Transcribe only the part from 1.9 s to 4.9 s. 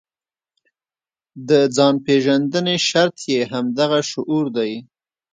پېژندنې شرط یې همدغه شعور دی.